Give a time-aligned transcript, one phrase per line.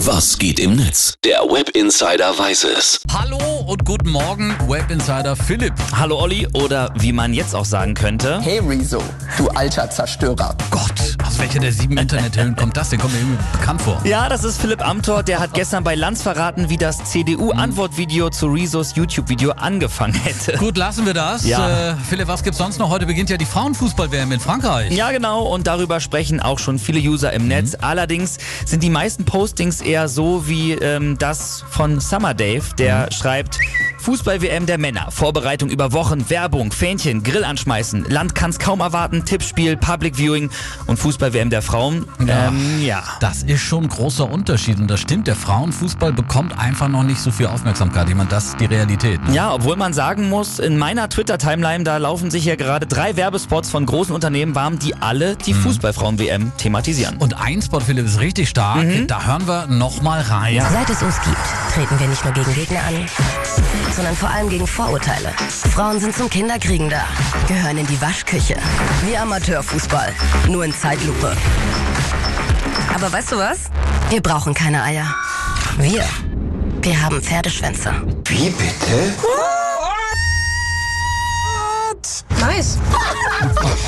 [0.00, 1.14] Was geht im Netz?
[1.24, 3.00] Der Web Insider weiß es.
[3.10, 5.72] Hallo und guten Morgen, Web Insider Philipp.
[5.90, 8.38] Hallo Olli oder wie man jetzt auch sagen könnte.
[8.42, 9.02] Hey Rezo,
[9.38, 10.54] du alter Zerstörer.
[10.70, 11.05] Gott,
[11.36, 12.98] aus welcher der sieben Internethüllen kommt das denn?
[12.98, 14.00] Kommt mir irgendwie bekannt vor.
[14.04, 18.46] Ja, das ist Philipp Amthor, der hat gestern bei Lanz verraten, wie das CDU-Antwortvideo zu
[18.46, 20.56] Rezos YouTube-Video angefangen hätte.
[20.56, 21.46] Gut, lassen wir das.
[21.46, 21.90] Ja.
[21.90, 22.88] Äh, Philipp, was gibt's sonst noch?
[22.88, 24.92] Heute beginnt ja die Frauenfußball-WM in Frankreich.
[24.92, 27.76] Ja, genau, und darüber sprechen auch schon viele User im Netz.
[27.78, 33.58] Allerdings sind die meisten Postings eher so wie ähm, das von Summer Dave, der schreibt.
[34.06, 35.10] Fußball-WM der Männer.
[35.10, 38.04] Vorbereitung über Wochen, Werbung, Fähnchen, Grill anschmeißen.
[38.08, 40.48] Land kann's kaum erwarten, Tippspiel, Public Viewing
[40.86, 42.06] und Fußball-WM der Frauen.
[42.24, 42.46] Ja.
[42.46, 43.02] Ähm, ja.
[43.18, 45.26] Das ist schon ein großer Unterschied und das stimmt.
[45.26, 48.08] Der Frauenfußball bekommt einfach noch nicht so viel Aufmerksamkeit.
[48.08, 49.20] Ich meine, das ist die Realität.
[49.26, 49.34] Ne?
[49.34, 53.70] Ja, obwohl man sagen muss, in meiner Twitter-Timeline, da laufen sich ja gerade drei Werbespots
[53.70, 57.16] von großen Unternehmen warm, die alle die Fußballfrauen-WM thematisieren.
[57.16, 58.86] Und ein Spot, Philipp, ist richtig stark.
[59.08, 60.62] Da hören wir nochmal rein.
[60.72, 61.36] Seit es uns gibt,
[61.74, 62.94] treten wir nicht nur gegen Gegner an,
[63.96, 65.32] sondern vor allem gegen Vorurteile.
[65.74, 67.04] Frauen sind zum Kinderkriegen da,
[67.48, 68.56] gehören in die Waschküche.
[69.04, 70.12] Wie Amateurfußball,
[70.48, 71.34] nur in Zeitlupe.
[72.94, 73.58] Aber weißt du was?
[74.10, 75.14] Wir brauchen keine Eier.
[75.78, 76.04] Wir,
[76.82, 77.92] wir haben Pferdeschwänze.
[78.28, 79.14] Wie bitte?
[82.46, 82.78] Nice.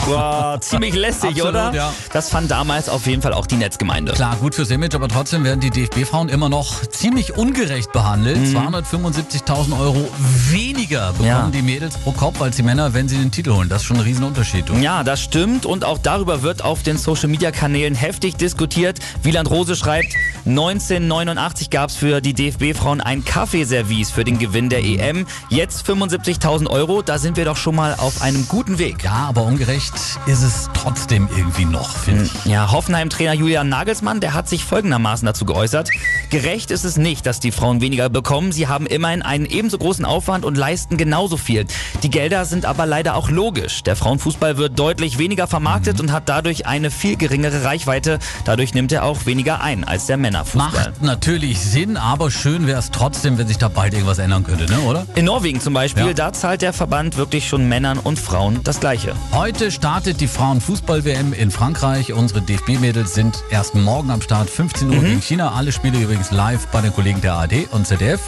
[0.07, 1.73] Wow, ziemlich lästig, Absolut, oder?
[1.75, 1.93] ja.
[2.13, 4.13] Das fand damals auf jeden Fall auch die Netzgemeinde.
[4.13, 8.39] Klar, gut fürs Image, aber trotzdem werden die DFB-Frauen immer noch ziemlich ungerecht behandelt.
[8.39, 10.09] 275.000 Euro
[10.51, 11.49] weniger bekommen Ja.
[11.53, 13.69] die Mädels pro Kopf als die Männer, wenn sie den Titel holen.
[13.69, 14.69] Das ist schon ein Riesenunterschied.
[14.69, 14.75] Du.
[14.75, 18.99] Ja, das stimmt und auch darüber wird auf den Social-Media-Kanälen heftig diskutiert.
[19.23, 20.13] Wieland Rose schreibt,
[20.49, 25.27] 1989 gab es für die DFB-Frauen ein Kaffeeservice für den Gewinn der EM.
[25.51, 29.05] Jetzt 75.000 Euro, da sind wir doch schon mal auf einem guten Weg.
[29.05, 29.93] Ja, aber ungerecht
[30.25, 32.45] ist es trotzdem irgendwie noch, finde ich.
[32.47, 35.91] Ja, Hoffenheim-Trainer Julian Nagelsmann, der hat sich folgendermaßen dazu geäußert.
[36.31, 38.51] Gerecht ist es nicht, dass die Frauen weniger bekommen.
[38.51, 41.67] Sie haben immerhin einen ebenso großen Aufwand und leisten genauso viel.
[42.03, 43.83] Die Gelder sind aber leider auch logisch.
[43.83, 48.19] Der Frauenfußball wird deutlich weniger vermarktet und hat dadurch eine viel geringere Reichweite.
[48.47, 50.71] Dadurch nimmt er auch weniger ein als der Männerfußball.
[50.93, 54.65] Macht natürlich Sinn, aber schön wäre es trotzdem, wenn sich da bald irgendwas ändern könnte,
[54.73, 55.07] ne, oder?
[55.15, 56.13] In Norwegen zum Beispiel, Ja.
[56.13, 59.15] da zahlt der Verband wirklich schon Männern und Frauen das Gleiche.
[59.33, 62.13] Heute startet die Frauenfußball-WM in Frankreich.
[62.13, 64.95] Unsere DFB-Mädels sind erst morgen am Start, 15 Mhm.
[64.97, 65.53] Uhr gegen China.
[65.53, 68.21] Alle Spiele übrigens live bei den Kollegen der ARD und ZDF.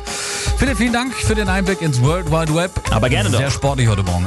[0.57, 2.71] Philipp, vielen Dank für den Einblick ins World Wide Web.
[2.91, 3.39] Aber gerne doch.
[3.39, 4.27] Sehr sportlich heute Morgen.